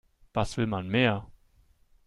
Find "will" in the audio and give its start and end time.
0.57-0.65